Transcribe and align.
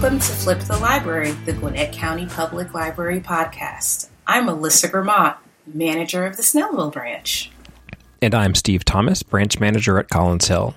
Welcome 0.00 0.20
to 0.20 0.32
Flip 0.32 0.60
the 0.60 0.78
Library, 0.78 1.32
the 1.32 1.52
Gwinnett 1.52 1.92
County 1.92 2.26
Public 2.26 2.72
Library 2.72 3.20
podcast. 3.20 4.10
I'm 4.28 4.46
Melissa 4.46 4.88
Gramont, 4.88 5.34
manager 5.66 6.24
of 6.24 6.36
the 6.36 6.44
Snellville 6.44 6.92
branch. 6.92 7.50
And 8.22 8.32
I'm 8.32 8.54
Steve 8.54 8.84
Thomas, 8.84 9.24
branch 9.24 9.58
manager 9.58 9.98
at 9.98 10.08
Collins 10.08 10.46
Hill. 10.46 10.76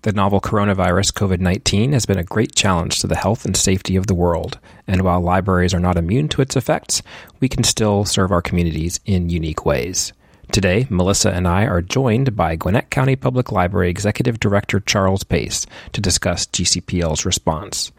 The 0.00 0.14
novel 0.14 0.40
coronavirus 0.40 1.12
COVID 1.12 1.40
19 1.40 1.92
has 1.92 2.06
been 2.06 2.16
a 2.16 2.24
great 2.24 2.54
challenge 2.54 3.00
to 3.00 3.06
the 3.06 3.16
health 3.16 3.44
and 3.44 3.54
safety 3.54 3.96
of 3.96 4.06
the 4.06 4.14
world, 4.14 4.58
and 4.86 5.02
while 5.02 5.20
libraries 5.20 5.74
are 5.74 5.78
not 5.78 5.98
immune 5.98 6.28
to 6.28 6.40
its 6.40 6.56
effects, 6.56 7.02
we 7.40 7.50
can 7.50 7.64
still 7.64 8.06
serve 8.06 8.32
our 8.32 8.40
communities 8.40 8.98
in 9.04 9.28
unique 9.28 9.66
ways. 9.66 10.14
Today, 10.52 10.86
Melissa 10.88 11.30
and 11.32 11.46
I 11.46 11.66
are 11.66 11.82
joined 11.82 12.34
by 12.34 12.56
Gwinnett 12.56 12.88
County 12.88 13.14
Public 13.14 13.52
Library 13.52 13.90
Executive 13.90 14.40
Director 14.40 14.80
Charles 14.80 15.22
Pace 15.22 15.66
to 15.92 16.00
discuss 16.00 16.46
GCPL's 16.46 17.26
response. 17.26 17.92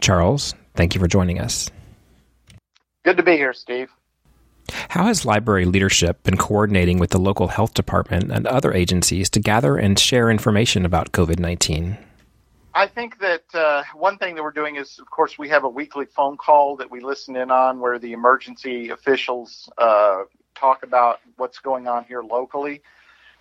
Charles, 0.00 0.54
thank 0.74 0.94
you 0.94 1.00
for 1.00 1.08
joining 1.08 1.40
us. 1.40 1.70
Good 3.04 3.16
to 3.16 3.22
be 3.22 3.36
here, 3.36 3.52
Steve. 3.52 3.90
How 4.90 5.04
has 5.04 5.24
library 5.24 5.64
leadership 5.64 6.22
been 6.22 6.36
coordinating 6.36 6.98
with 6.98 7.10
the 7.10 7.18
local 7.18 7.48
health 7.48 7.74
department 7.74 8.30
and 8.30 8.46
other 8.46 8.72
agencies 8.72 9.30
to 9.30 9.40
gather 9.40 9.76
and 9.76 9.98
share 9.98 10.30
information 10.30 10.84
about 10.84 11.12
COVID 11.12 11.38
19? 11.38 11.98
I 12.72 12.86
think 12.86 13.18
that 13.18 13.42
uh, 13.52 13.82
one 13.94 14.16
thing 14.18 14.36
that 14.36 14.44
we're 14.44 14.52
doing 14.52 14.76
is, 14.76 14.98
of 15.00 15.10
course, 15.10 15.38
we 15.38 15.48
have 15.48 15.64
a 15.64 15.68
weekly 15.68 16.06
phone 16.06 16.36
call 16.36 16.76
that 16.76 16.90
we 16.90 17.00
listen 17.00 17.34
in 17.34 17.50
on 17.50 17.80
where 17.80 17.98
the 17.98 18.12
emergency 18.12 18.90
officials 18.90 19.68
uh, 19.76 20.22
talk 20.54 20.84
about 20.84 21.18
what's 21.36 21.58
going 21.58 21.88
on 21.88 22.04
here 22.04 22.22
locally. 22.22 22.82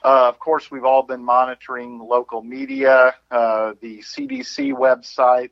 Uh, 0.04 0.30
of 0.30 0.40
course, 0.40 0.72
we've 0.72 0.86
all 0.86 1.04
been 1.04 1.24
monitoring 1.24 2.00
local 2.00 2.42
media, 2.42 3.14
uh, 3.30 3.74
the 3.82 4.00
CDC 4.00 4.74
website, 4.74 5.52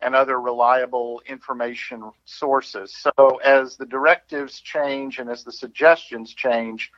and 0.00 0.14
other 0.14 0.40
reliable 0.40 1.22
information 1.26 2.10
sources. 2.24 2.94
So, 2.94 3.36
as 3.44 3.76
the 3.76 3.86
directives 3.86 4.60
change 4.60 5.18
and 5.18 5.30
as 5.30 5.44
the 5.44 5.52
suggestions 5.52 6.34
change, 6.34 6.90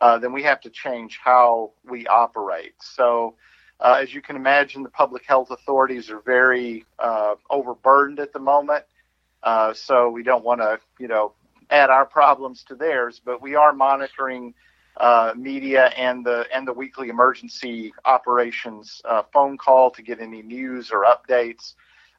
uh, 0.00 0.18
then 0.18 0.32
we 0.32 0.42
have 0.44 0.60
to 0.62 0.70
change 0.70 1.18
how 1.22 1.72
we 1.84 2.06
operate. 2.06 2.74
So, 2.80 3.34
uh, 3.80 3.98
as 4.00 4.12
you 4.12 4.22
can 4.22 4.36
imagine, 4.36 4.82
the 4.82 4.90
public 4.90 5.24
health 5.26 5.50
authorities 5.50 6.10
are 6.10 6.20
very 6.20 6.84
uh, 6.98 7.34
overburdened 7.50 8.18
at 8.18 8.32
the 8.32 8.40
moment. 8.40 8.84
Uh, 9.42 9.72
so, 9.74 10.08
we 10.08 10.22
don't 10.22 10.44
want 10.44 10.60
to, 10.60 10.80
you 10.98 11.08
know, 11.08 11.34
add 11.70 11.90
our 11.90 12.06
problems 12.06 12.64
to 12.64 12.74
theirs, 12.74 13.20
but 13.24 13.42
we 13.42 13.54
are 13.54 13.72
monitoring 13.72 14.54
uh, 14.98 15.32
media 15.36 15.86
and 15.96 16.24
the 16.26 16.44
and 16.52 16.66
the 16.66 16.72
weekly 16.72 17.08
emergency 17.08 17.92
operations 18.04 19.00
uh, 19.04 19.22
phone 19.32 19.56
call 19.56 19.90
to 19.92 20.02
get 20.02 20.20
any 20.20 20.42
news 20.42 20.90
or 20.90 21.04
updates. 21.04 21.74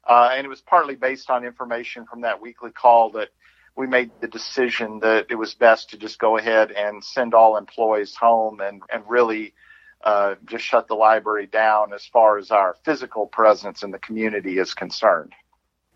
Uh, 0.08 0.30
and 0.32 0.44
it 0.44 0.48
was 0.48 0.60
partly 0.60 0.94
based 0.94 1.30
on 1.30 1.44
information 1.44 2.06
from 2.06 2.22
that 2.22 2.40
weekly 2.40 2.70
call 2.70 3.10
that 3.10 3.28
we 3.76 3.86
made 3.86 4.10
the 4.20 4.28
decision 4.28 5.00
that 5.00 5.26
it 5.30 5.36
was 5.36 5.54
best 5.54 5.90
to 5.90 5.96
just 5.96 6.18
go 6.18 6.36
ahead 6.36 6.70
and 6.70 7.04
send 7.04 7.34
all 7.34 7.56
employees 7.56 8.14
home 8.14 8.60
and 8.60 8.82
and 8.92 9.04
really 9.08 9.54
uh, 10.02 10.34
just 10.46 10.64
shut 10.64 10.88
the 10.88 10.94
library 10.94 11.46
down 11.46 11.92
as 11.92 12.04
far 12.06 12.38
as 12.38 12.50
our 12.50 12.76
physical 12.84 13.26
presence 13.26 13.82
in 13.82 13.90
the 13.90 13.98
community 13.98 14.58
is 14.58 14.74
concerned. 14.74 15.32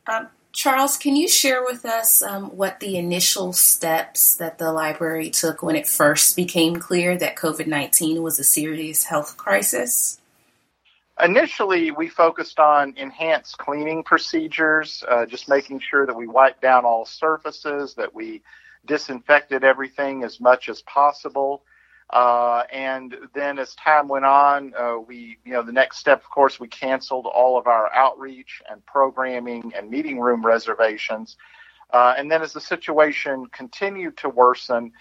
Um, 0.07 0.29
Charles, 0.53 0.97
can 0.97 1.17
you 1.17 1.27
share 1.27 1.65
with 1.65 1.85
us 1.85 2.23
um, 2.23 2.57
what 2.57 2.81
the 2.81 2.97
initial 2.97 3.53
steps 3.53 4.37
that 4.37 4.59
the 4.59 4.73
library 4.73 5.31
took 5.31 5.63
when 5.63 5.75
it 5.75 5.89
first 5.89 6.37
became 6.37 6.77
clear 6.77 7.17
that 7.17 7.37
COVID 7.37 7.67
19 7.67 8.23
was 8.23 8.39
a 8.39 8.45
serious 8.45 9.05
health 9.05 9.37
crisis? 9.37 10.21
Initially, 11.23 11.93
we 11.93 12.09
focused 12.09 12.59
on 12.59 12.95
enhanced 12.97 13.57
cleaning 13.59 14.03
procedures, 14.03 15.05
uh, 15.09 15.25
just 15.27 15.49
making 15.49 15.79
sure 15.79 16.07
that 16.07 16.17
we 16.17 16.27
wiped 16.27 16.61
down 16.61 16.85
all 16.85 17.07
surfaces, 17.07 17.95
that 17.95 18.13
we 18.13 18.43
disinfected 18.87 19.63
everything 19.63 20.25
as 20.25 20.41
much 20.41 20.69
as 20.69 20.83
possible. 20.83 21.63
Uh, 22.11 22.65
and 22.73 23.15
then 23.33 23.59
as 23.61 23.75
time 23.77 24.09
went 24.09 24.25
on, 24.25 24.75
uh, 24.77 24.97
we, 24.99 25.39
you 25.45 25.53
know, 25.53 25.63
the 25.63 25.73
next 25.73 25.99
step, 25.99 26.21
of 26.23 26.31
course, 26.31 26.59
we 26.59 26.67
canceled 26.67 27.27
all 27.27 27.57
of 27.57 27.69
our 27.69 27.93
outreach 27.95 28.61
and 28.69 28.85
programming 28.85 29.73
and 29.77 29.89
meeting 29.89 30.19
room 30.19 30.45
reservations. 30.45 31.37
Uh, 31.93 32.15
and 32.19 32.31
then 32.31 32.43
as 32.43 32.53
the 32.53 32.61
situation 32.61 33.47
continued 33.53 34.17
to 34.17 34.29
worsen, 34.29 34.93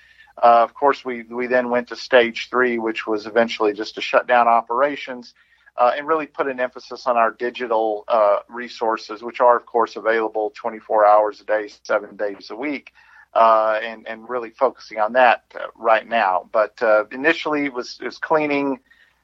uh, 0.43 0.63
of 0.63 0.73
course, 0.75 1.03
we, 1.03 1.23
we 1.23 1.47
then 1.47 1.69
went 1.71 1.87
to 1.87 1.95
stage 1.95 2.49
three, 2.49 2.77
which 2.79 3.07
was 3.07 3.25
eventually 3.25 3.73
just 3.73 3.95
to 3.95 4.01
shut 4.01 4.27
down 4.27 4.47
operations 4.47 5.33
uh, 5.77 5.91
and 5.97 6.07
really 6.07 6.27
put 6.27 6.47
an 6.47 6.59
emphasis 6.59 7.07
on 7.07 7.17
our 7.17 7.31
digital 7.31 8.03
uh, 8.07 8.39
resources, 8.49 9.23
which 9.23 9.39
are, 9.39 9.57
of 9.57 9.65
course, 9.65 9.95
available 9.95 10.51
24 10.55 11.05
hours 11.05 11.41
a 11.41 11.45
day, 11.45 11.69
seven 11.83 12.15
days 12.15 12.51
a 12.51 12.55
week 12.55 12.93
uh, 13.33 13.79
and 13.81 14.07
and 14.07 14.29
really 14.29 14.51
focusing 14.51 14.99
on 14.99 15.13
that 15.13 15.43
uh, 15.55 15.67
right 15.75 16.07
now. 16.07 16.49
But 16.51 16.81
uh, 16.81 17.05
initially, 17.11 17.65
it 17.65 17.73
was 17.73 17.97
it 18.01 18.05
was 18.05 18.17
cleaning, 18.17 18.79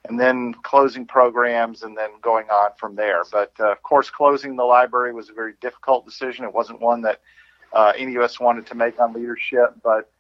and 0.08 0.20
then 0.20 0.56
closing 0.64 1.06
programs, 1.06 1.84
and 1.84 1.98
then 1.98 2.10
going 2.22 2.50
on 2.50 2.72
from 2.78 2.96
there. 2.96 3.24
But 3.32 3.54
uh, 3.60 3.72
of 3.72 3.84
course, 3.84 4.10
closing 4.10 4.56
the 4.56 4.64
library 4.64 5.14
was 5.14 5.30
a 5.30 5.34
very 5.34 5.54
difficult 5.62 6.06
decision. 6.06 6.46
It 6.46 6.54
wasn't 6.54 6.82
one 6.82 7.02
that 7.04 7.22
any 7.98 8.16
of 8.16 8.24
us 8.24 8.40
wanted 8.40 8.66
to 8.68 8.76
make 8.76 9.00
on 9.00 9.14
leadership, 9.14 9.76
but 9.84 10.12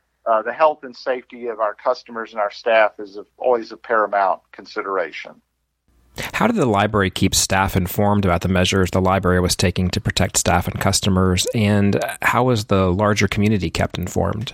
the 0.45 0.53
health 0.53 0.83
and 0.83 0.95
safety 0.95 1.47
of 1.47 1.59
our 1.59 1.73
customers 1.73 2.31
and 2.31 2.39
our 2.39 2.51
staff 2.51 2.99
is 2.99 3.17
always 3.37 3.71
a 3.71 3.77
paramount 3.77 4.41
consideration. 4.51 5.41
How 6.33 6.47
did 6.47 6.55
the 6.55 6.65
library 6.65 7.09
keep 7.09 7.35
staff 7.35 7.75
informed 7.75 8.25
about 8.25 8.41
the 8.41 8.47
measures 8.47 8.91
the 8.91 9.01
library 9.01 9.39
was 9.39 9.55
taking 9.55 9.89
to 9.89 10.01
protect 10.01 10.37
staff 10.37 10.67
and 10.67 10.79
customers? 10.79 11.47
And 11.53 11.99
how 12.21 12.45
was 12.45 12.65
the 12.65 12.91
larger 12.91 13.27
community 13.27 13.69
kept 13.69 13.97
informed? 13.97 14.53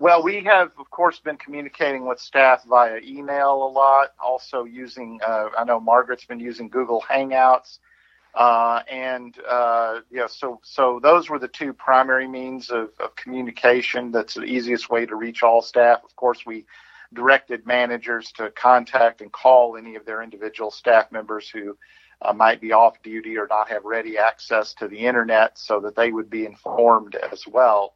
Well, 0.00 0.22
we 0.22 0.42
have, 0.44 0.72
of 0.78 0.90
course, 0.90 1.18
been 1.20 1.36
communicating 1.36 2.06
with 2.06 2.18
staff 2.18 2.64
via 2.64 2.98
email 2.98 3.62
a 3.62 3.70
lot, 3.70 4.12
also 4.22 4.64
using, 4.64 5.20
uh, 5.26 5.48
I 5.56 5.64
know 5.64 5.80
Margaret's 5.80 6.24
been 6.24 6.40
using 6.40 6.68
Google 6.68 7.02
Hangouts. 7.08 7.78
Uh, 8.34 8.82
and 8.90 9.38
uh, 9.48 10.00
yeah, 10.10 10.26
so 10.26 10.60
so 10.64 10.98
those 11.00 11.30
were 11.30 11.38
the 11.38 11.46
two 11.46 11.72
primary 11.72 12.26
means 12.26 12.68
of, 12.68 12.90
of 12.98 13.14
communication. 13.14 14.10
That's 14.10 14.34
the 14.34 14.42
easiest 14.42 14.90
way 14.90 15.06
to 15.06 15.14
reach 15.14 15.44
all 15.44 15.62
staff. 15.62 16.02
Of 16.02 16.16
course, 16.16 16.44
we 16.44 16.66
directed 17.14 17.66
managers 17.66 18.32
to 18.32 18.50
contact 18.50 19.20
and 19.20 19.32
call 19.32 19.76
any 19.76 19.96
of 19.96 20.04
their 20.04 20.22
individual 20.22 20.70
staff 20.70 21.10
members 21.12 21.48
who 21.48 21.76
uh, 22.22 22.32
might 22.32 22.60
be 22.60 22.72
off 22.72 23.02
duty 23.02 23.36
or 23.36 23.46
not 23.48 23.68
have 23.68 23.84
ready 23.84 24.18
access 24.18 24.74
to 24.74 24.88
the 24.88 24.98
internet 24.98 25.58
so 25.58 25.80
that 25.80 25.96
they 25.96 26.10
would 26.10 26.30
be 26.30 26.46
informed 26.46 27.16
as 27.16 27.46
well. 27.46 27.94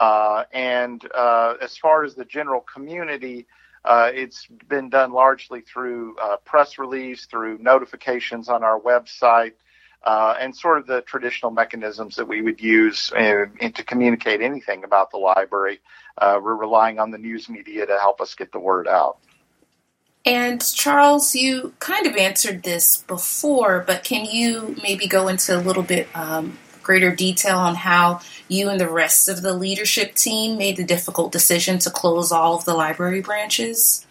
Uh, 0.00 0.44
and 0.52 1.06
uh, 1.14 1.54
as 1.60 1.76
far 1.76 2.04
as 2.04 2.14
the 2.14 2.24
general 2.24 2.60
community, 2.60 3.46
uh, 3.84 4.10
it's 4.14 4.46
been 4.68 4.88
done 4.88 5.12
largely 5.12 5.60
through 5.60 6.16
uh, 6.16 6.36
press 6.44 6.78
release, 6.78 7.26
through 7.26 7.58
notifications 7.58 8.48
on 8.48 8.64
our 8.64 8.80
website, 8.80 9.52
uh, 10.04 10.36
and 10.38 10.54
sort 10.54 10.78
of 10.78 10.86
the 10.86 11.00
traditional 11.02 11.50
mechanisms 11.50 12.16
that 12.16 12.28
we 12.28 12.42
would 12.42 12.60
use 12.60 13.10
uh, 13.12 13.46
to 13.60 13.82
communicate 13.84 14.40
anything 14.40 14.84
about 14.84 15.10
the 15.10 15.16
library. 15.16 15.80
Uh, 16.18 16.38
we're 16.42 16.54
relying 16.54 16.98
on 16.98 17.10
the 17.10 17.18
news 17.18 17.48
media 17.48 17.86
to 17.86 17.98
help 17.98 18.20
us 18.20 18.34
get 18.34 18.52
the 18.52 18.58
word 18.58 18.86
out. 18.86 19.18
And 20.26 20.64
Charles, 20.74 21.34
you 21.34 21.74
kind 21.80 22.06
of 22.06 22.16
answered 22.16 22.62
this 22.62 22.98
before, 22.98 23.84
but 23.86 24.04
can 24.04 24.24
you 24.24 24.74
maybe 24.82 25.06
go 25.06 25.28
into 25.28 25.56
a 25.56 25.60
little 25.60 25.82
bit 25.82 26.08
um, 26.14 26.58
greater 26.82 27.14
detail 27.14 27.58
on 27.58 27.74
how 27.74 28.20
you 28.48 28.68
and 28.70 28.80
the 28.80 28.88
rest 28.88 29.28
of 29.28 29.42
the 29.42 29.52
leadership 29.52 30.14
team 30.14 30.56
made 30.56 30.76
the 30.76 30.84
difficult 30.84 31.32
decision 31.32 31.78
to 31.80 31.90
close 31.90 32.32
all 32.32 32.56
of 32.56 32.64
the 32.64 32.74
library 32.74 33.20
branches? 33.20 34.06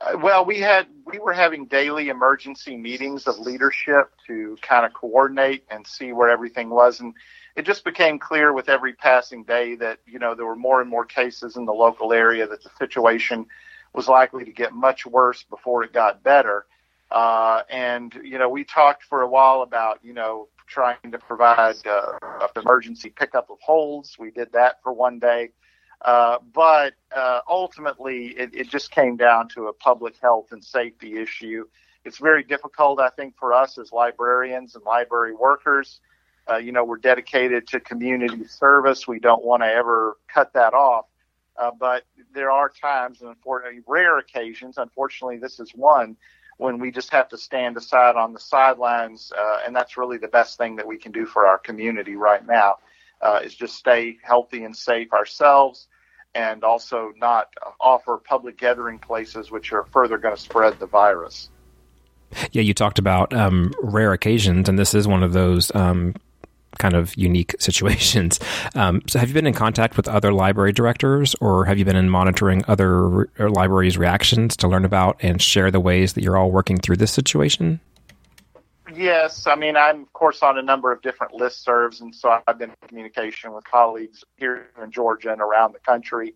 Uh, 0.00 0.16
well, 0.22 0.44
we 0.44 0.60
had 0.60 0.86
we 1.04 1.18
were 1.18 1.32
having 1.32 1.66
daily 1.66 2.08
emergency 2.08 2.76
meetings 2.76 3.26
of 3.26 3.38
leadership 3.38 4.10
to 4.26 4.56
kind 4.62 4.86
of 4.86 4.94
coordinate 4.94 5.64
and 5.70 5.86
see 5.86 6.12
where 6.12 6.30
everything 6.30 6.70
was, 6.70 7.00
and 7.00 7.14
it 7.56 7.66
just 7.66 7.84
became 7.84 8.18
clear 8.18 8.52
with 8.52 8.68
every 8.68 8.94
passing 8.94 9.44
day 9.44 9.74
that 9.74 9.98
you 10.06 10.18
know 10.18 10.34
there 10.34 10.46
were 10.46 10.56
more 10.56 10.80
and 10.80 10.88
more 10.88 11.04
cases 11.04 11.56
in 11.56 11.66
the 11.66 11.72
local 11.72 12.12
area 12.12 12.46
that 12.46 12.62
the 12.62 12.70
situation 12.78 13.46
was 13.92 14.08
likely 14.08 14.44
to 14.44 14.52
get 14.52 14.72
much 14.72 15.04
worse 15.04 15.42
before 15.42 15.82
it 15.84 15.92
got 15.92 16.22
better. 16.22 16.64
Uh, 17.10 17.62
and 17.68 18.14
you 18.22 18.38
know, 18.38 18.48
we 18.48 18.64
talked 18.64 19.02
for 19.04 19.20
a 19.22 19.28
while 19.28 19.62
about 19.62 19.98
you 20.02 20.14
know 20.14 20.48
trying 20.66 21.10
to 21.10 21.18
provide 21.18 21.74
uh, 21.86 22.46
emergency 22.56 23.10
pickup 23.10 23.50
of 23.50 23.58
holds. 23.60 24.16
We 24.18 24.30
did 24.30 24.52
that 24.52 24.82
for 24.82 24.92
one 24.92 25.18
day. 25.18 25.50
Uh, 26.02 26.38
but 26.54 26.94
uh, 27.14 27.40
ultimately, 27.48 28.28
it, 28.28 28.54
it, 28.54 28.70
just 28.70 28.90
came 28.90 29.16
down 29.16 29.48
to 29.48 29.66
a 29.66 29.72
public 29.72 30.14
health 30.20 30.46
and 30.50 30.64
safety 30.64 31.18
issue. 31.18 31.64
It's 32.04 32.16
very 32.16 32.42
difficult, 32.42 33.00
I 33.00 33.10
think, 33.10 33.36
for 33.36 33.52
us 33.52 33.76
as 33.76 33.92
librarians 33.92 34.74
and 34.74 34.84
library 34.84 35.34
workers. 35.34 36.00
Uh, 36.50 36.56
you 36.56 36.72
know, 36.72 36.84
we're 36.84 36.96
dedicated 36.96 37.66
to 37.68 37.80
community 37.80 38.46
service. 38.46 39.06
We 39.06 39.18
don't 39.18 39.44
want 39.44 39.62
to 39.62 39.66
ever 39.66 40.16
cut 40.26 40.54
that 40.54 40.72
off. 40.72 41.04
Uh, 41.58 41.70
but 41.78 42.04
there 42.32 42.50
are 42.50 42.70
times, 42.70 43.20
and 43.20 43.28
unfortunately, 43.28 43.80
rare 43.86 44.16
occasions, 44.16 44.78
unfortunately, 44.78 45.36
this 45.36 45.60
is 45.60 45.72
one 45.72 46.16
when 46.56 46.78
we 46.78 46.90
just 46.90 47.10
have 47.10 47.28
to 47.28 47.36
stand 47.36 47.76
aside 47.76 48.16
on 48.16 48.32
the 48.32 48.40
sidelines. 48.40 49.32
Uh, 49.38 49.58
and 49.66 49.76
that's 49.76 49.98
really 49.98 50.16
the 50.16 50.28
best 50.28 50.56
thing 50.56 50.76
that 50.76 50.86
we 50.86 50.96
can 50.96 51.12
do 51.12 51.26
for 51.26 51.46
our 51.46 51.58
community 51.58 52.16
right 52.16 52.46
now 52.46 52.76
uh, 53.22 53.40
is 53.44 53.54
just 53.54 53.76
stay 53.76 54.16
healthy 54.22 54.64
and 54.64 54.76
safe 54.76 55.12
ourselves 55.12 55.88
and 56.34 56.62
also 56.62 57.12
not 57.16 57.48
offer 57.80 58.18
public 58.18 58.56
gathering 58.56 58.98
places 58.98 59.50
which 59.50 59.72
are 59.72 59.84
further 59.84 60.18
going 60.18 60.34
to 60.34 60.40
spread 60.40 60.78
the 60.78 60.86
virus. 60.86 61.50
Yeah, 62.52 62.62
you 62.62 62.74
talked 62.74 62.98
about 62.98 63.32
um, 63.34 63.72
rare 63.82 64.12
occasions, 64.12 64.68
and 64.68 64.78
this 64.78 64.94
is 64.94 65.08
one 65.08 65.24
of 65.24 65.32
those 65.32 65.74
um, 65.74 66.14
kind 66.78 66.94
of 66.94 67.16
unique 67.16 67.56
situations. 67.58 68.38
Um, 68.76 69.02
so, 69.08 69.18
have 69.18 69.28
you 69.28 69.34
been 69.34 69.48
in 69.48 69.54
contact 69.54 69.96
with 69.96 70.06
other 70.06 70.32
library 70.32 70.72
directors, 70.72 71.34
or 71.40 71.64
have 71.64 71.78
you 71.78 71.84
been 71.84 71.96
in 71.96 72.08
monitoring 72.08 72.64
other 72.68 73.08
re- 73.08 73.26
libraries' 73.38 73.98
reactions 73.98 74.56
to 74.58 74.68
learn 74.68 74.84
about 74.84 75.16
and 75.20 75.42
share 75.42 75.72
the 75.72 75.80
ways 75.80 76.12
that 76.12 76.22
you're 76.22 76.36
all 76.36 76.52
working 76.52 76.78
through 76.78 76.96
this 76.96 77.10
situation? 77.10 77.80
Yes, 78.94 79.46
I 79.46 79.54
mean 79.54 79.76
I'm 79.76 80.02
of 80.02 80.12
course 80.12 80.42
on 80.42 80.58
a 80.58 80.62
number 80.62 80.90
of 80.92 81.02
different 81.02 81.34
listservs, 81.34 82.00
and 82.00 82.14
so 82.14 82.40
I've 82.46 82.58
been 82.58 82.70
in 82.70 82.88
communication 82.88 83.52
with 83.52 83.64
colleagues 83.64 84.24
here 84.36 84.70
in 84.82 84.90
Georgia 84.90 85.32
and 85.32 85.40
around 85.40 85.72
the 85.74 85.78
country. 85.80 86.34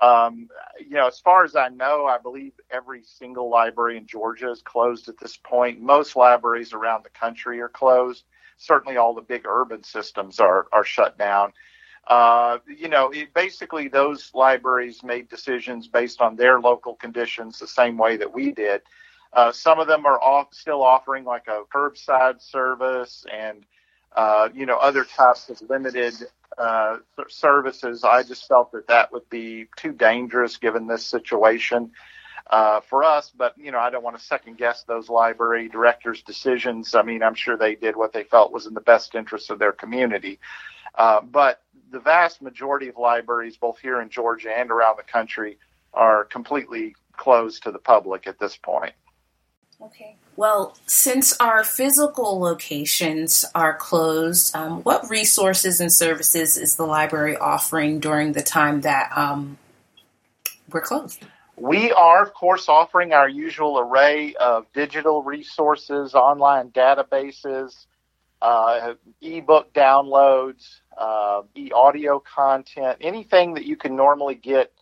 Um, 0.00 0.48
you 0.78 0.90
know, 0.94 1.06
as 1.06 1.18
far 1.20 1.44
as 1.44 1.56
I 1.56 1.68
know, 1.68 2.04
I 2.04 2.18
believe 2.18 2.52
every 2.70 3.02
single 3.02 3.48
library 3.50 3.96
in 3.96 4.06
Georgia 4.06 4.50
is 4.50 4.62
closed 4.62 5.08
at 5.08 5.18
this 5.18 5.36
point. 5.38 5.80
Most 5.80 6.16
libraries 6.16 6.74
around 6.74 7.04
the 7.04 7.10
country 7.10 7.60
are 7.60 7.68
closed. 7.68 8.24
Certainly, 8.58 8.98
all 8.98 9.14
the 9.14 9.22
big 9.22 9.46
urban 9.46 9.82
systems 9.82 10.38
are 10.38 10.66
are 10.72 10.84
shut 10.84 11.18
down. 11.18 11.52
Uh, 12.06 12.58
you 12.68 12.88
know, 12.88 13.10
it, 13.10 13.34
basically, 13.34 13.88
those 13.88 14.30
libraries 14.34 15.02
made 15.02 15.28
decisions 15.28 15.88
based 15.88 16.20
on 16.20 16.36
their 16.36 16.60
local 16.60 16.94
conditions, 16.94 17.58
the 17.58 17.66
same 17.66 17.96
way 17.98 18.16
that 18.16 18.32
we 18.32 18.52
did. 18.52 18.82
Uh, 19.32 19.52
some 19.52 19.78
of 19.78 19.86
them 19.86 20.06
are 20.06 20.20
off, 20.20 20.52
still 20.52 20.82
offering 20.82 21.24
like 21.24 21.46
a 21.48 21.62
curbside 21.74 22.40
service 22.40 23.24
and 23.32 23.64
uh, 24.14 24.48
you 24.54 24.66
know 24.66 24.76
other 24.76 25.04
types 25.04 25.48
of 25.50 25.60
limited 25.68 26.14
uh, 26.58 26.98
services. 27.28 28.04
I 28.04 28.22
just 28.22 28.46
felt 28.48 28.72
that 28.72 28.88
that 28.88 29.12
would 29.12 29.28
be 29.28 29.66
too 29.76 29.92
dangerous 29.92 30.56
given 30.56 30.86
this 30.86 31.04
situation 31.04 31.90
uh, 32.48 32.80
for 32.80 33.04
us. 33.04 33.30
But 33.36 33.54
you 33.58 33.72
know, 33.72 33.78
I 33.78 33.90
don't 33.90 34.04
want 34.04 34.18
to 34.18 34.24
second 34.24 34.58
guess 34.58 34.84
those 34.84 35.08
library 35.08 35.68
directors' 35.68 36.22
decisions. 36.22 36.94
I 36.94 37.02
mean, 37.02 37.22
I'm 37.22 37.34
sure 37.34 37.56
they 37.56 37.74
did 37.74 37.96
what 37.96 38.12
they 38.12 38.24
felt 38.24 38.52
was 38.52 38.66
in 38.66 38.74
the 38.74 38.80
best 38.80 39.14
interest 39.14 39.50
of 39.50 39.58
their 39.58 39.72
community. 39.72 40.38
Uh, 40.94 41.20
but 41.20 41.62
the 41.90 42.00
vast 42.00 42.40
majority 42.42 42.88
of 42.88 42.96
libraries, 42.96 43.56
both 43.56 43.78
here 43.78 44.00
in 44.00 44.08
Georgia 44.08 44.50
and 44.56 44.70
around 44.70 44.96
the 44.96 45.02
country, 45.02 45.58
are 45.92 46.24
completely 46.24 46.94
closed 47.16 47.62
to 47.64 47.70
the 47.70 47.78
public 47.78 48.26
at 48.26 48.38
this 48.38 48.56
point. 48.56 48.94
Okay. 49.80 50.16
Well, 50.36 50.76
since 50.86 51.36
our 51.38 51.62
physical 51.64 52.38
locations 52.38 53.44
are 53.54 53.74
closed, 53.74 54.54
um, 54.54 54.82
what 54.82 55.08
resources 55.08 55.80
and 55.80 55.92
services 55.92 56.56
is 56.56 56.76
the 56.76 56.84
library 56.84 57.36
offering 57.36 58.00
during 58.00 58.32
the 58.32 58.42
time 58.42 58.82
that 58.82 59.10
um, 59.16 59.58
we're 60.70 60.80
closed? 60.80 61.22
We 61.56 61.90
are, 61.92 62.22
of 62.22 62.34
course, 62.34 62.68
offering 62.68 63.12
our 63.12 63.28
usual 63.28 63.78
array 63.78 64.34
of 64.34 64.66
digital 64.74 65.22
resources, 65.22 66.14
online 66.14 66.70
databases, 66.70 67.86
uh, 68.42 68.94
ebook 69.22 69.72
downloads, 69.72 70.80
uh, 70.98 71.42
e 71.54 71.70
audio 71.72 72.18
content, 72.20 72.98
anything 73.00 73.54
that 73.54 73.64
you 73.64 73.76
can 73.76 73.96
normally 73.96 74.34
get 74.34 74.72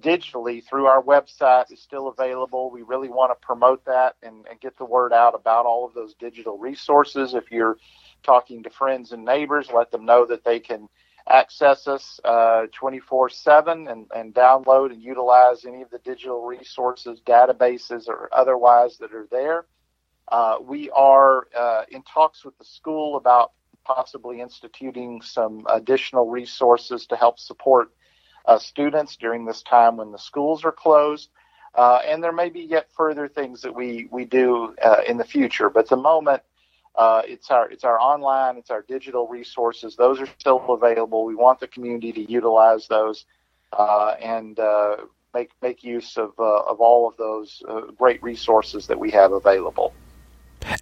digitally 0.00 0.64
through 0.64 0.86
our 0.86 1.02
website 1.02 1.72
is 1.72 1.80
still 1.80 2.08
available. 2.08 2.70
We 2.70 2.82
really 2.82 3.08
want 3.08 3.30
to 3.30 3.46
promote 3.46 3.84
that 3.84 4.16
and, 4.22 4.46
and, 4.50 4.60
get 4.60 4.76
the 4.78 4.84
word 4.84 5.12
out 5.12 5.34
about 5.34 5.66
all 5.66 5.86
of 5.86 5.94
those 5.94 6.14
digital 6.14 6.58
resources. 6.58 7.34
If 7.34 7.50
you're 7.50 7.76
talking 8.22 8.62
to 8.62 8.70
friends 8.70 9.12
and 9.12 9.24
neighbors, 9.24 9.70
let 9.72 9.90
them 9.90 10.04
know 10.04 10.24
that 10.26 10.44
they 10.44 10.60
can 10.60 10.88
access 11.28 11.86
us 11.86 12.20
uh, 12.24 12.66
24 12.72 13.26
uh, 13.26 13.28
7 13.32 13.88
and, 13.88 14.06
and 14.14 14.34
download 14.34 14.92
and 14.92 15.02
utilize 15.02 15.64
any 15.64 15.82
of 15.82 15.90
the 15.90 15.98
digital 15.98 16.44
resources, 16.44 17.20
databases, 17.24 18.08
or 18.08 18.28
otherwise 18.32 18.98
that 18.98 19.12
are 19.12 19.28
there. 19.30 19.66
Uh, 20.28 20.56
we 20.62 20.90
are 20.90 21.48
uh, 21.56 21.82
in 21.90 22.02
talks 22.02 22.44
with 22.44 22.56
the 22.58 22.64
school 22.64 23.16
about 23.16 23.52
possibly 23.84 24.40
instituting 24.40 25.20
some 25.20 25.64
additional 25.68 26.28
resources 26.28 27.06
to 27.06 27.16
help 27.16 27.38
support 27.38 27.90
uh, 28.46 28.58
students 28.58 29.16
during 29.16 29.44
this 29.44 29.62
time 29.62 29.96
when 29.96 30.12
the 30.12 30.18
schools 30.18 30.64
are 30.64 30.72
closed. 30.72 31.30
Uh, 31.74 32.00
and 32.06 32.22
there 32.22 32.32
may 32.32 32.50
be 32.50 32.60
yet 32.60 32.88
further 32.94 33.28
things 33.28 33.62
that 33.62 33.74
we 33.74 34.06
we 34.10 34.24
do 34.24 34.74
uh, 34.82 35.00
in 35.06 35.16
the 35.16 35.24
future. 35.24 35.70
But 35.70 35.88
the 35.88 35.96
moment, 35.96 36.42
uh, 36.96 37.22
it's 37.24 37.50
our 37.50 37.70
it's 37.70 37.84
our 37.84 37.98
online, 37.98 38.58
it's 38.58 38.70
our 38.70 38.82
digital 38.82 39.26
resources. 39.26 39.96
Those 39.96 40.20
are 40.20 40.28
still 40.38 40.62
available. 40.68 41.24
We 41.24 41.34
want 41.34 41.60
the 41.60 41.68
community 41.68 42.12
to 42.12 42.30
utilize 42.30 42.88
those 42.88 43.24
uh, 43.72 44.16
and 44.20 44.58
uh, 44.58 44.96
make 45.32 45.50
make 45.62 45.82
use 45.82 46.18
of 46.18 46.38
of 46.38 46.80
all 46.80 47.08
of 47.08 47.16
those 47.16 47.62
great 47.96 48.22
resources 48.22 48.86
that 48.88 48.98
we 48.98 49.10
have 49.10 49.32
available. 49.32 49.94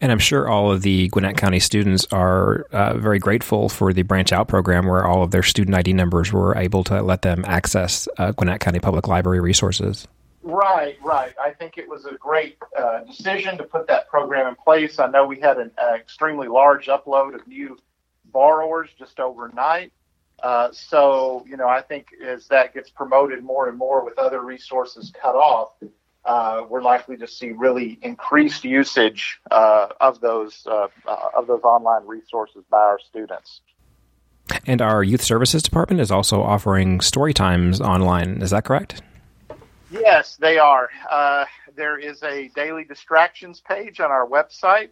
And 0.00 0.12
I'm 0.12 0.18
sure 0.18 0.48
all 0.48 0.72
of 0.72 0.82
the 0.82 1.08
Gwinnett 1.08 1.36
County 1.36 1.60
students 1.60 2.06
are 2.12 2.66
uh, 2.72 2.96
very 2.98 3.18
grateful 3.18 3.68
for 3.68 3.92
the 3.92 4.02
branch 4.02 4.32
out 4.32 4.48
program 4.48 4.86
where 4.86 5.06
all 5.06 5.22
of 5.22 5.30
their 5.30 5.42
student 5.42 5.76
ID 5.76 5.92
numbers 5.92 6.32
were 6.32 6.56
able 6.56 6.84
to 6.84 7.02
let 7.02 7.22
them 7.22 7.44
access 7.46 8.08
uh, 8.18 8.32
Gwinnett 8.32 8.60
County 8.60 8.80
Public 8.80 9.08
Library 9.08 9.40
resources. 9.40 10.06
Right, 10.42 10.96
right. 11.02 11.34
I 11.42 11.50
think 11.50 11.76
it 11.76 11.88
was 11.88 12.06
a 12.06 12.14
great 12.14 12.56
uh, 12.76 13.00
decision 13.00 13.58
to 13.58 13.64
put 13.64 13.86
that 13.88 14.08
program 14.08 14.46
in 14.48 14.54
place. 14.54 14.98
I 14.98 15.06
know 15.08 15.26
we 15.26 15.38
had 15.38 15.58
an 15.58 15.70
extremely 15.94 16.48
large 16.48 16.86
upload 16.86 17.34
of 17.34 17.46
new 17.46 17.78
borrowers 18.32 18.88
just 18.98 19.20
overnight. 19.20 19.92
Uh, 20.42 20.70
so, 20.72 21.44
you 21.46 21.56
know, 21.56 21.68
I 21.68 21.82
think 21.82 22.08
as 22.24 22.48
that 22.48 22.72
gets 22.72 22.88
promoted 22.88 23.42
more 23.44 23.68
and 23.68 23.76
more 23.76 24.02
with 24.04 24.18
other 24.18 24.40
resources 24.40 25.12
cut 25.20 25.34
off, 25.34 25.72
uh, 26.24 26.62
we're 26.68 26.82
likely 26.82 27.16
to 27.16 27.26
see 27.26 27.52
really 27.52 27.98
increased 28.02 28.64
usage 28.64 29.40
uh, 29.50 29.88
of 30.00 30.20
those 30.20 30.66
uh, 30.66 30.88
uh, 31.06 31.16
of 31.36 31.46
those 31.46 31.62
online 31.62 32.06
resources 32.06 32.62
by 32.70 32.78
our 32.78 32.98
students. 32.98 33.60
And 34.66 34.82
our 34.82 35.02
youth 35.02 35.22
services 35.22 35.62
department 35.62 36.00
is 36.00 36.10
also 36.10 36.42
offering 36.42 37.00
story 37.00 37.32
times 37.32 37.80
online. 37.80 38.42
Is 38.42 38.50
that 38.50 38.64
correct? 38.64 39.02
Yes, 39.90 40.36
they 40.36 40.58
are. 40.58 40.88
Uh, 41.10 41.44
there 41.74 41.98
is 41.98 42.22
a 42.22 42.48
daily 42.54 42.84
distractions 42.84 43.60
page 43.60 44.00
on 44.00 44.10
our 44.10 44.26
website, 44.26 44.90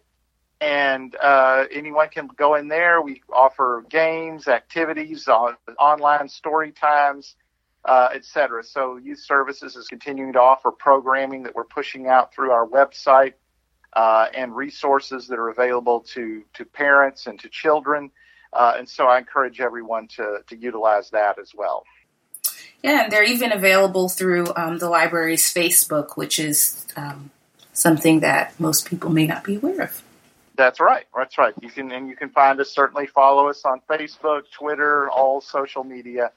and 0.59 1.15
uh, 1.21 1.65
anyone 1.71 2.09
can 2.09 2.27
go 2.27 2.55
in 2.55 2.67
there. 2.67 3.01
We 3.01 3.21
offer 3.31 3.85
games, 3.89 4.47
activities, 4.47 5.27
on, 5.27 5.55
online 5.77 6.27
story 6.29 6.71
times 6.71 7.35
uh, 7.85 8.09
etc. 8.13 8.63
So 8.63 8.97
Youth 8.97 9.19
Services 9.19 9.75
is 9.75 9.87
continuing 9.87 10.33
to 10.33 10.41
offer 10.41 10.71
programming 10.71 11.43
that 11.43 11.55
we're 11.55 11.63
pushing 11.63 12.07
out 12.07 12.33
through 12.33 12.51
our 12.51 12.67
website 12.67 13.33
uh, 13.93 14.27
and 14.33 14.55
resources 14.55 15.27
that 15.27 15.39
are 15.39 15.49
available 15.49 16.01
to 16.01 16.43
to 16.53 16.65
parents 16.65 17.27
and 17.27 17.39
to 17.39 17.49
children. 17.49 18.11
Uh, 18.51 18.73
and 18.77 18.89
so 18.89 19.05
I 19.05 19.17
encourage 19.19 19.61
everyone 19.61 20.07
to 20.09 20.39
to 20.47 20.57
utilize 20.57 21.09
that 21.11 21.39
as 21.39 21.51
well. 21.55 21.83
Yeah, 22.83 23.03
and 23.03 23.11
they're 23.11 23.23
even 23.23 23.51
available 23.51 24.09
through 24.09 24.47
um, 24.55 24.77
the 24.77 24.89
library's 24.89 25.53
Facebook, 25.53 26.15
which 26.15 26.39
is 26.39 26.87
um, 26.95 27.29
something 27.73 28.21
that 28.21 28.57
most 28.59 28.87
people 28.87 29.09
may 29.09 29.27
not 29.27 29.43
be 29.43 29.55
aware 29.55 29.81
of. 29.81 30.03
That's 30.55 30.79
right. 30.79 31.05
That's 31.15 31.37
right. 31.37 31.53
You 31.61 31.69
can 31.69 31.91
and 31.91 32.09
you 32.09 32.15
can 32.15 32.29
find 32.29 32.59
us 32.59 32.69
certainly 32.69 33.07
follow 33.07 33.47
us 33.47 33.63
on 33.63 33.81
Facebook, 33.89 34.43
Twitter, 34.51 35.09
all 35.09 35.39
social 35.39 35.85
media 35.85 36.31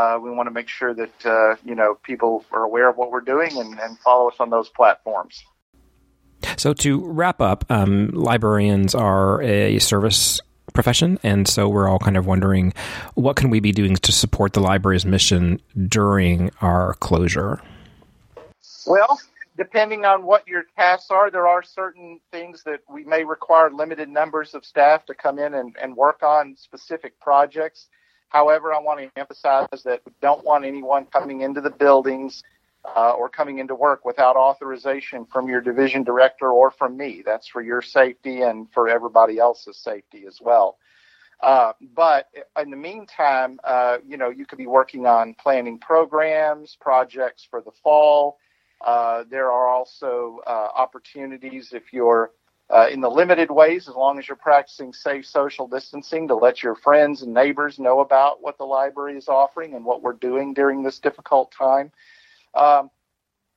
uh, 0.00 0.18
we 0.18 0.30
want 0.30 0.46
to 0.46 0.50
make 0.50 0.68
sure 0.68 0.94
that 0.94 1.26
uh, 1.26 1.56
you 1.64 1.74
know 1.74 1.96
people 2.02 2.44
are 2.52 2.62
aware 2.62 2.88
of 2.88 2.96
what 2.96 3.10
we're 3.10 3.20
doing 3.20 3.56
and, 3.58 3.78
and, 3.78 3.98
follow 3.98 4.28
us 4.28 4.36
on 4.40 4.50
those 4.50 4.68
platforms. 4.68 5.42
So 6.56 6.72
to 6.74 7.00
wrap 7.04 7.40
up, 7.40 7.64
um, 7.70 8.08
librarians 8.08 8.94
are 8.94 9.42
a 9.42 9.78
service 9.78 10.40
profession, 10.72 11.18
and 11.22 11.46
so 11.46 11.68
we're 11.68 11.88
all 11.88 11.98
kind 11.98 12.16
of 12.16 12.26
wondering 12.26 12.72
what 13.14 13.36
can 13.36 13.50
we 13.50 13.60
be 13.60 13.72
doing 13.72 13.96
to 13.96 14.12
support 14.12 14.52
the 14.54 14.60
library's 14.60 15.04
mission 15.04 15.60
during 15.88 16.50
our 16.60 16.94
closure. 16.94 17.60
Well, 18.86 19.20
depending 19.56 20.06
on 20.06 20.24
what 20.24 20.48
your 20.48 20.64
tasks 20.78 21.10
are, 21.10 21.30
there 21.30 21.46
are 21.46 21.62
certain 21.62 22.20
things 22.30 22.62
that 22.64 22.80
we 22.88 23.04
may 23.04 23.24
require 23.24 23.70
limited 23.70 24.08
numbers 24.08 24.54
of 24.54 24.64
staff 24.64 25.04
to 25.06 25.14
come 25.14 25.38
in 25.38 25.52
and, 25.54 25.76
and 25.82 25.94
work 25.96 26.22
on 26.22 26.56
specific 26.56 27.20
projects. 27.20 27.88
However, 28.30 28.74
I 28.74 28.80
want 28.80 29.00
to 29.00 29.10
emphasize 29.20 29.68
that 29.84 30.02
we 30.06 30.12
don't 30.22 30.44
want 30.44 30.64
anyone 30.66 31.06
coming 31.06 31.42
into 31.42 31.60
the 31.62 31.70
buildings 31.70 32.42
uh, 32.84 33.12
or 33.12 33.28
coming 33.30 33.58
into 33.60 33.76
work 33.76 34.04
without 34.06 34.36
authorization 34.36 35.26
from 35.26 35.48
your 35.48 35.62
division 35.62 36.04
director 36.04 36.50
or 36.50 36.70
from 36.72 36.96
me. 36.96 37.22
That's 37.26 37.48
for 37.48 37.62
your 37.62 37.82
safety 37.82 38.42
and 38.42 38.68
for 38.72 38.88
everybody 38.88 39.38
else's 39.38 39.78
safety 39.78 40.26
as 40.26 40.40
well. 40.42 40.78
Uh, 41.42 41.74
but 41.94 42.28
in 42.62 42.70
the 42.70 42.76
meantime, 42.76 43.60
uh, 43.64 43.98
you 44.06 44.18
know, 44.18 44.30
you 44.30 44.46
could 44.46 44.58
be 44.58 44.68
working 44.68 45.06
on 45.06 45.34
planning 45.34 45.78
programs, 45.78 46.76
projects 46.80 47.46
for 47.50 47.62
the 47.62 47.72
fall, 47.84 48.38
Uh, 48.80 49.24
there 49.30 49.50
are 49.52 49.68
also 49.68 50.40
uh, 50.46 50.68
opportunities 50.74 51.72
if 51.72 51.92
you're 51.92 52.32
uh, 52.72 52.86
in 52.88 53.00
the 53.00 53.10
limited 53.10 53.50
ways, 53.50 53.88
as 53.88 53.94
long 53.94 54.18
as 54.18 54.28
you're 54.28 54.36
practicing 54.36 54.92
safe 54.92 55.26
social 55.26 55.66
distancing, 55.66 56.28
to 56.28 56.34
let 56.34 56.62
your 56.62 56.76
friends 56.76 57.22
and 57.22 57.34
neighbors 57.34 57.78
know 57.78 58.00
about 58.00 58.42
what 58.42 58.58
the 58.58 58.64
library 58.64 59.16
is 59.16 59.28
offering 59.28 59.74
and 59.74 59.84
what 59.84 60.02
we're 60.02 60.12
doing 60.12 60.54
during 60.54 60.82
this 60.82 61.00
difficult 61.00 61.52
time. 61.52 61.90
Um, 62.54 62.90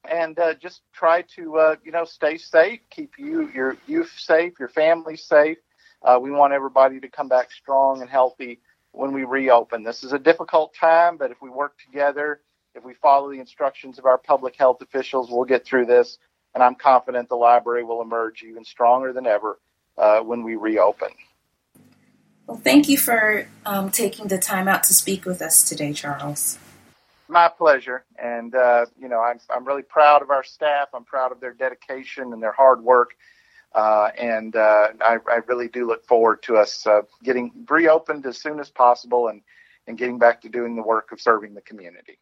and 0.10 0.38
uh, 0.40 0.56
just 0.56 0.82
try 0.94 1.22
to, 1.36 1.58
uh, 1.58 1.76
you 1.84 1.92
know, 1.92 2.06
stay 2.06 2.38
safe, 2.38 2.80
keep 2.90 3.14
you, 3.18 3.50
your 3.54 3.78
youth 3.88 4.12
safe, 4.18 4.54
your 4.60 4.70
family 4.70 5.16
safe. 5.16 5.58
Uh, 6.02 6.20
we 6.22 6.32
want 6.32 6.52
everybody 6.52 7.00
to 7.00 7.08
come 7.08 7.30
back 7.30 7.52
strong 7.52 8.02
and 8.02 8.10
healthy 8.10 8.60
when 8.92 9.14
we 9.14 9.24
reopen. 9.24 9.84
This 9.84 10.04
is 10.04 10.12
a 10.12 10.20
difficult 10.20 10.76
time, 10.76 11.18
but 11.18 11.32
if 11.32 11.42
we 11.42 11.50
work 11.50 11.78
together, 11.80 12.42
if 12.76 12.84
we 12.84 12.94
follow 12.96 13.32
the 13.32 13.40
instructions 13.40 14.00
of 14.00 14.06
our 14.06 14.18
public 14.18 14.56
health 14.56 14.82
officials, 14.82 15.30
we'll 15.32 15.46
get 15.46 15.64
through 15.66 15.86
this 15.86 16.18
and 16.54 16.64
I'm 16.64 16.76
confident 16.76 17.30
the 17.30 17.36
library 17.36 17.84
will 17.84 18.02
emerge 18.02 18.44
even 18.44 18.64
stronger 18.64 19.14
than 19.14 19.26
ever 19.26 19.60
uh, 19.98 20.20
when 20.20 20.44
we 20.44 20.56
reopen. 20.56 21.10
Well, 22.48 22.58
thank 22.58 22.90
you 22.90 22.98
for 22.98 23.48
um, 23.66 23.90
taking 23.90 24.28
the 24.28 24.38
time 24.38 24.68
out 24.68 24.84
to 24.86 24.94
speak 24.94 25.26
with 25.26 25.42
us 25.42 25.64
today, 25.68 25.94
Charles. 25.94 26.58
My 27.30 27.48
pleasure, 27.48 28.04
and 28.22 28.54
uh, 28.54 28.86
you 29.00 29.08
know 29.08 29.22
I'm 29.22 29.40
I'm 29.50 29.66
really 29.66 29.82
proud 29.82 30.22
of 30.22 30.30
our 30.30 30.44
staff. 30.44 30.90
I'm 30.94 31.06
proud 31.06 31.32
of 31.32 31.40
their 31.40 31.54
dedication 31.54 32.34
and 32.34 32.44
their 32.44 32.52
hard 32.52 32.82
work, 32.82 33.16
uh, 33.74 34.10
and 34.18 34.56
uh, 34.56 34.90
I, 35.02 35.18
I, 35.32 35.36
really 35.48 35.70
do 35.70 35.88
look 35.88 36.06
forward 36.06 36.44
to 36.44 36.58
us 36.58 36.86
uh, 36.86 37.02
getting 37.24 37.66
reopened 37.70 38.26
as 38.26 38.38
soon 38.38 38.60
as 38.60 38.70
possible 38.70 39.30
and 39.30 39.42
and 39.88 39.98
getting 39.98 40.20
back 40.20 40.42
to 40.42 40.50
doing 40.50 40.76
the 40.76 40.84
work 40.84 41.12
of 41.14 41.22
serving 41.22 41.54
the 41.54 41.62
community. 41.62 42.20